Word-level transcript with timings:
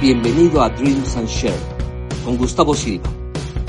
Bienvenido 0.00 0.62
a 0.62 0.70
Dreams 0.70 1.14
and 1.18 1.28
Share 1.28 1.52
con 2.24 2.38
Gustavo 2.38 2.74
Silva, 2.74 3.12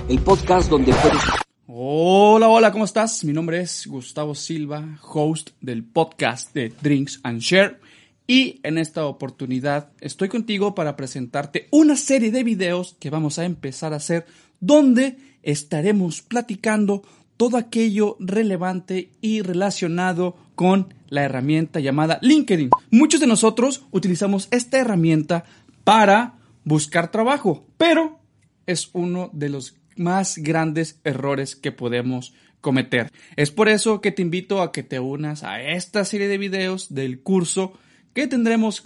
el 0.07 0.17
podcast 0.21 0.69
donde 0.69 0.93
puedes... 0.93 1.21
Hola, 1.67 2.47
hola, 2.47 2.71
¿cómo 2.71 2.85
estás? 2.85 3.25
Mi 3.25 3.33
nombre 3.33 3.59
es 3.59 3.85
Gustavo 3.85 4.33
Silva, 4.33 4.97
host 5.03 5.49
del 5.59 5.83
podcast 5.83 6.53
de 6.53 6.69
Drinks 6.81 7.19
and 7.23 7.41
Share. 7.41 7.81
Y 8.27 8.61
en 8.63 8.77
esta 8.77 9.07
oportunidad 9.07 9.91
estoy 9.99 10.29
contigo 10.29 10.73
para 10.73 10.95
presentarte 10.95 11.67
una 11.69 11.97
serie 11.97 12.31
de 12.31 12.45
videos 12.45 12.95
que 12.97 13.09
vamos 13.09 13.37
a 13.37 13.43
empezar 13.43 13.91
a 13.91 13.97
hacer 13.97 14.25
donde 14.61 15.17
estaremos 15.43 16.21
platicando 16.21 17.03
todo 17.35 17.57
aquello 17.57 18.15
relevante 18.19 19.09
y 19.19 19.41
relacionado 19.41 20.37
con 20.55 20.93
la 21.09 21.23
herramienta 21.23 21.79
llamada 21.79 22.19
LinkedIn. 22.21 22.69
Muchos 22.89 23.19
de 23.19 23.27
nosotros 23.27 23.83
utilizamos 23.91 24.47
esta 24.51 24.77
herramienta 24.79 25.43
para 25.83 26.39
buscar 26.63 27.11
trabajo, 27.11 27.65
pero 27.77 28.19
es 28.65 28.89
uno 28.93 29.29
de 29.33 29.49
los 29.49 29.75
más 29.95 30.37
grandes 30.37 30.99
errores 31.03 31.55
que 31.55 31.71
podemos 31.71 32.33
cometer. 32.61 33.11
Es 33.35 33.51
por 33.51 33.69
eso 33.69 34.01
que 34.01 34.11
te 34.11 34.21
invito 34.21 34.61
a 34.61 34.71
que 34.71 34.83
te 34.83 34.99
unas 34.99 35.43
a 35.43 35.61
esta 35.61 36.05
serie 36.05 36.27
de 36.27 36.37
videos 36.37 36.93
del 36.93 37.21
curso 37.21 37.73
que 38.13 38.27
tendremos 38.27 38.83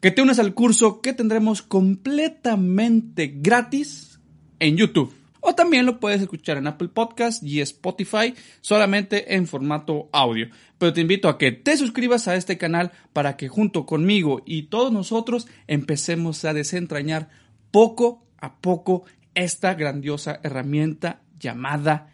que 0.00 0.10
te 0.10 0.22
unas 0.22 0.38
al 0.38 0.54
curso 0.54 1.00
que 1.00 1.12
tendremos 1.12 1.62
completamente 1.62 3.34
gratis 3.36 4.18
en 4.58 4.76
YouTube. 4.76 5.12
O 5.46 5.54
también 5.54 5.84
lo 5.84 6.00
puedes 6.00 6.22
escuchar 6.22 6.56
en 6.56 6.66
Apple 6.66 6.88
Podcast 6.88 7.42
y 7.42 7.60
Spotify 7.60 8.34
solamente 8.62 9.34
en 9.34 9.46
formato 9.46 10.08
audio. 10.10 10.48
Pero 10.78 10.94
te 10.94 11.02
invito 11.02 11.28
a 11.28 11.36
que 11.36 11.52
te 11.52 11.76
suscribas 11.76 12.28
a 12.28 12.34
este 12.34 12.56
canal 12.56 12.92
para 13.12 13.36
que 13.36 13.48
junto 13.48 13.84
conmigo 13.84 14.42
y 14.46 14.68
todos 14.68 14.90
nosotros 14.90 15.46
empecemos 15.66 16.46
a 16.46 16.54
desentrañar 16.54 17.28
poco 17.70 18.26
a 18.38 18.56
poco 18.56 19.04
esta 19.34 19.74
grandiosa 19.74 20.40
herramienta 20.42 21.20
llamada 21.38 22.08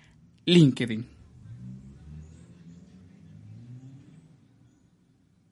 LinkedIn. 0.45 1.07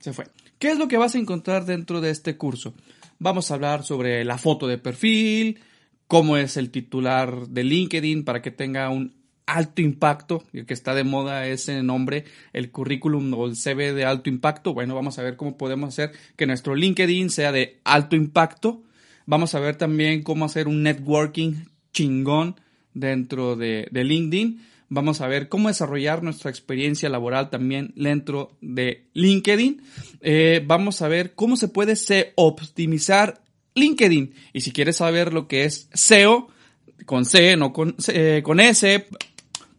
Se 0.00 0.12
fue. 0.12 0.26
¿Qué 0.58 0.72
es 0.72 0.78
lo 0.78 0.88
que 0.88 0.98
vas 0.98 1.14
a 1.14 1.18
encontrar 1.18 1.64
dentro 1.64 2.00
de 2.00 2.10
este 2.10 2.36
curso? 2.36 2.74
Vamos 3.20 3.52
a 3.52 3.54
hablar 3.54 3.84
sobre 3.84 4.24
la 4.24 4.36
foto 4.36 4.66
de 4.66 4.78
perfil, 4.78 5.60
cómo 6.08 6.36
es 6.36 6.56
el 6.56 6.70
titular 6.70 7.46
de 7.48 7.62
LinkedIn 7.62 8.24
para 8.24 8.42
que 8.42 8.50
tenga 8.50 8.88
un 8.88 9.14
alto 9.46 9.80
impacto, 9.80 10.44
el 10.52 10.66
que 10.66 10.74
está 10.74 10.94
de 10.94 11.04
moda 11.04 11.46
ese 11.46 11.82
nombre, 11.82 12.24
el 12.52 12.70
currículum 12.70 13.32
o 13.34 13.46
el 13.46 13.56
CV 13.56 13.92
de 13.92 14.04
alto 14.04 14.28
impacto. 14.28 14.74
Bueno, 14.74 14.94
vamos 14.94 15.18
a 15.18 15.22
ver 15.22 15.36
cómo 15.36 15.56
podemos 15.56 15.90
hacer 15.90 16.12
que 16.36 16.46
nuestro 16.46 16.74
LinkedIn 16.74 17.30
sea 17.30 17.52
de 17.52 17.80
alto 17.84 18.16
impacto. 18.16 18.82
Vamos 19.26 19.54
a 19.54 19.60
ver 19.60 19.76
también 19.76 20.22
cómo 20.22 20.44
hacer 20.44 20.66
un 20.68 20.82
networking 20.82 21.66
chingón 21.92 22.56
dentro 22.94 23.56
de, 23.56 23.88
LinkedIn. 23.92 24.62
Vamos 24.90 25.20
a 25.20 25.28
ver 25.28 25.50
cómo 25.50 25.68
desarrollar 25.68 26.22
nuestra 26.22 26.50
experiencia 26.50 27.10
laboral 27.10 27.50
también 27.50 27.92
dentro 27.96 28.56
de 28.62 29.08
LinkedIn. 29.12 29.82
Eh, 30.20 30.62
vamos 30.66 31.02
a 31.02 31.08
ver 31.08 31.34
cómo 31.34 31.56
se 31.56 31.68
puede 31.68 31.94
optimizar 32.36 33.42
LinkedIn. 33.78 34.34
Y 34.52 34.60
si 34.60 34.72
quieres 34.72 34.96
saber 34.96 35.32
lo 35.32 35.48
que 35.48 35.64
es 35.64 35.88
SEO, 35.92 36.48
con 37.06 37.24
C, 37.24 37.56
no 37.56 37.72
con, 37.72 37.96
eh, 38.08 38.42
con 38.44 38.60
S, 38.60 39.06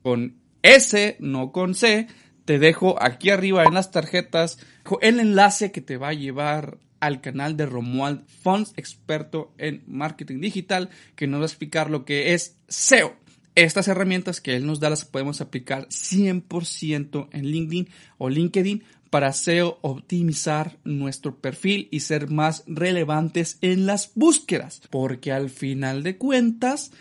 con 0.01 0.35
S, 0.61 1.17
no 1.19 1.51
con 1.51 1.75
C, 1.75 2.07
te 2.45 2.59
dejo 2.59 3.01
aquí 3.01 3.29
arriba 3.29 3.63
en 3.65 3.73
las 3.75 3.91
tarjetas 3.91 4.57
el 5.01 5.19
enlace 5.19 5.71
que 5.71 5.81
te 5.81 5.97
va 5.97 6.09
a 6.09 6.13
llevar 6.13 6.79
al 6.99 7.21
canal 7.21 7.55
de 7.55 7.65
Romuald 7.65 8.25
Fons, 8.27 8.73
experto 8.75 9.53
en 9.57 9.83
marketing 9.87 10.41
digital, 10.41 10.89
que 11.15 11.27
nos 11.27 11.39
va 11.39 11.43
a 11.43 11.47
explicar 11.47 11.89
lo 11.89 12.05
que 12.05 12.33
es 12.33 12.57
SEO. 12.67 13.15
Estas 13.55 13.87
herramientas 13.87 14.41
que 14.41 14.55
él 14.55 14.65
nos 14.65 14.79
da 14.79 14.89
las 14.89 15.05
podemos 15.05 15.41
aplicar 15.41 15.87
100% 15.89 17.29
en 17.31 17.45
LinkedIn 17.45 17.89
o 18.17 18.29
LinkedIn 18.29 18.83
para 19.09 19.33
SEO 19.33 19.79
optimizar 19.81 20.77
nuestro 20.83 21.35
perfil 21.35 21.87
y 21.91 22.01
ser 22.01 22.29
más 22.29 22.63
relevantes 22.67 23.57
en 23.61 23.85
las 23.85 24.11
búsquedas. 24.15 24.81
Porque 24.89 25.31
al 25.31 25.49
final 25.49 26.03
de 26.03 26.17
cuentas, 26.17 26.91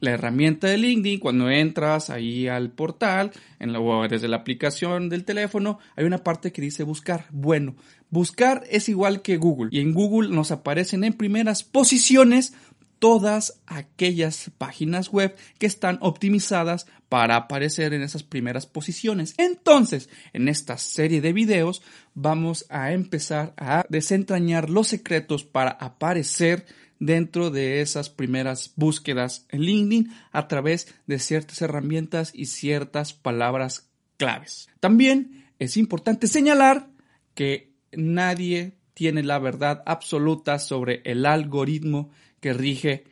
la 0.00 0.12
herramienta 0.12 0.68
de 0.68 0.78
LinkedIn, 0.78 1.18
cuando 1.18 1.50
entras 1.50 2.10
ahí 2.10 2.48
al 2.48 2.70
portal, 2.70 3.32
en 3.58 3.72
la, 3.72 3.80
desde 4.08 4.28
la 4.28 4.38
aplicación 4.38 5.08
del 5.08 5.24
teléfono, 5.24 5.78
hay 5.96 6.04
una 6.04 6.18
parte 6.18 6.52
que 6.52 6.62
dice 6.62 6.84
buscar. 6.84 7.26
Bueno, 7.30 7.74
buscar 8.10 8.62
es 8.70 8.88
igual 8.88 9.22
que 9.22 9.36
Google 9.36 9.70
y 9.72 9.80
en 9.80 9.92
Google 9.92 10.30
nos 10.30 10.50
aparecen 10.50 11.04
en 11.04 11.14
primeras 11.14 11.64
posiciones 11.64 12.54
todas 12.98 13.60
aquellas 13.66 14.50
páginas 14.58 15.10
web 15.10 15.36
que 15.58 15.66
están 15.66 15.98
optimizadas 16.00 16.86
para 17.08 17.36
aparecer 17.36 17.94
en 17.94 18.02
esas 18.02 18.22
primeras 18.22 18.66
posiciones. 18.66 19.34
Entonces, 19.38 20.08
en 20.32 20.48
esta 20.48 20.76
serie 20.78 21.20
de 21.20 21.32
videos 21.32 21.82
vamos 22.14 22.66
a 22.68 22.92
empezar 22.92 23.54
a 23.56 23.86
desentrañar 23.88 24.68
los 24.68 24.88
secretos 24.88 25.44
para 25.44 25.70
aparecer 25.70 26.66
dentro 26.98 27.50
de 27.50 27.80
esas 27.80 28.10
primeras 28.10 28.72
búsquedas 28.76 29.46
en 29.50 29.62
LinkedIn 29.62 30.12
a 30.32 30.48
través 30.48 30.94
de 31.06 31.18
ciertas 31.18 31.62
herramientas 31.62 32.32
y 32.34 32.46
ciertas 32.46 33.12
palabras 33.12 33.90
claves. 34.16 34.68
También 34.80 35.46
es 35.58 35.76
importante 35.76 36.26
señalar 36.26 36.88
que 37.34 37.72
nadie 37.92 38.78
tiene 38.94 39.22
la 39.22 39.38
verdad 39.38 39.82
absoluta 39.86 40.58
sobre 40.58 41.02
el 41.04 41.24
algoritmo 41.24 42.10
que 42.40 42.52
rige 42.52 43.04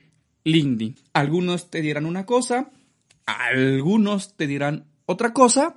LinkedIn. 0.44 0.96
Algunos 1.12 1.70
te 1.70 1.80
dirán 1.80 2.06
una 2.06 2.26
cosa, 2.26 2.70
algunos 3.26 4.36
te 4.36 4.46
dirán 4.46 4.86
otra 5.06 5.32
cosa, 5.32 5.76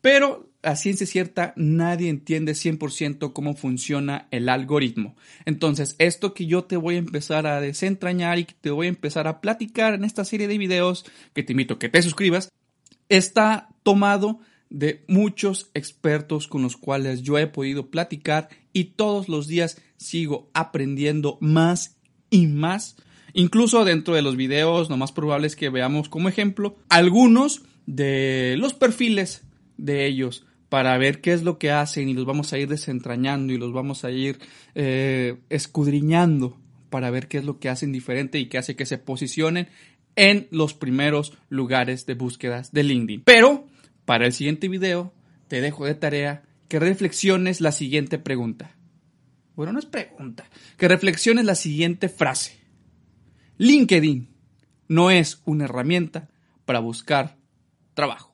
pero 0.00 0.48
a 0.62 0.76
ciencia 0.76 1.06
cierta 1.06 1.52
nadie 1.56 2.08
entiende 2.08 2.52
100% 2.52 3.32
cómo 3.32 3.54
funciona 3.54 4.28
el 4.30 4.48
algoritmo. 4.48 5.16
Entonces, 5.44 5.94
esto 5.98 6.34
que 6.34 6.46
yo 6.46 6.64
te 6.64 6.76
voy 6.76 6.96
a 6.96 6.98
empezar 6.98 7.46
a 7.46 7.60
desentrañar 7.60 8.38
y 8.38 8.44
que 8.44 8.54
te 8.60 8.70
voy 8.70 8.86
a 8.86 8.90
empezar 8.90 9.28
a 9.28 9.40
platicar 9.40 9.94
en 9.94 10.04
esta 10.04 10.24
serie 10.24 10.48
de 10.48 10.58
videos, 10.58 11.04
que 11.32 11.42
te 11.42 11.52
invito 11.52 11.74
a 11.74 11.78
que 11.78 11.88
te 11.88 12.02
suscribas, 12.02 12.50
está 13.08 13.68
tomado 13.82 14.40
de 14.70 15.04
muchos 15.08 15.70
expertos 15.74 16.46
con 16.46 16.62
los 16.62 16.76
cuales 16.76 17.22
yo 17.22 17.38
he 17.38 17.46
podido 17.46 17.90
platicar 17.90 18.48
y 18.72 18.84
todos 18.84 19.28
los 19.28 19.46
días 19.46 19.80
sigo 19.96 20.50
aprendiendo 20.52 21.38
más 21.40 21.97
y 22.30 22.46
más. 22.46 22.96
Incluso 23.34 23.84
dentro 23.84 24.14
de 24.14 24.22
los 24.22 24.36
videos, 24.36 24.90
lo 24.90 24.96
más 24.96 25.12
probable 25.12 25.46
es 25.46 25.56
que 25.56 25.68
veamos 25.68 26.08
como 26.08 26.28
ejemplo 26.28 26.76
algunos 26.88 27.62
de 27.86 28.56
los 28.58 28.74
perfiles 28.74 29.44
de 29.76 30.06
ellos 30.06 30.44
para 30.68 30.96
ver 30.98 31.20
qué 31.20 31.32
es 31.32 31.42
lo 31.42 31.58
que 31.58 31.70
hacen 31.70 32.08
y 32.08 32.14
los 32.14 32.26
vamos 32.26 32.52
a 32.52 32.58
ir 32.58 32.68
desentrañando 32.68 33.52
y 33.52 33.58
los 33.58 33.72
vamos 33.72 34.04
a 34.04 34.10
ir 34.10 34.38
eh, 34.74 35.38
escudriñando 35.48 36.58
para 36.90 37.10
ver 37.10 37.28
qué 37.28 37.38
es 37.38 37.44
lo 37.44 37.58
que 37.58 37.68
hacen 37.68 37.92
diferente 37.92 38.38
y 38.38 38.46
qué 38.46 38.58
hace 38.58 38.76
que 38.76 38.86
se 38.86 38.98
posicionen 38.98 39.68
en 40.16 40.48
los 40.50 40.74
primeros 40.74 41.32
lugares 41.48 42.06
de 42.06 42.14
búsquedas 42.14 42.72
de 42.72 42.82
LinkedIn. 42.82 43.22
Pero 43.24 43.66
para 44.04 44.26
el 44.26 44.32
siguiente 44.32 44.68
video 44.68 45.12
te 45.48 45.60
dejo 45.60 45.86
de 45.86 45.94
tarea 45.94 46.42
que 46.68 46.78
reflexiones 46.78 47.60
la 47.60 47.72
siguiente 47.72 48.18
pregunta. 48.18 48.77
Bueno, 49.58 49.72
no 49.72 49.80
es 49.80 49.86
pregunta. 49.86 50.44
Que 50.76 50.86
reflexiones 50.86 51.44
la 51.44 51.56
siguiente 51.56 52.08
frase. 52.08 52.60
LinkedIn 53.56 54.28
no 54.86 55.10
es 55.10 55.42
una 55.46 55.64
herramienta 55.64 56.28
para 56.64 56.78
buscar 56.78 57.36
trabajo. 57.92 58.27